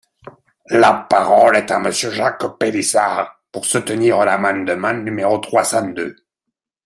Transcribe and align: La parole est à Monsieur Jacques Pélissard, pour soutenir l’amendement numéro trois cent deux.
La 0.71 0.93
parole 1.07 1.55
est 1.57 1.69
à 1.69 1.77
Monsieur 1.77 2.09
Jacques 2.09 2.57
Pélissard, 2.57 3.39
pour 3.51 3.65
soutenir 3.65 4.25
l’amendement 4.25 4.93
numéro 4.95 5.37
trois 5.37 5.63
cent 5.63 5.89
deux. 5.89 6.15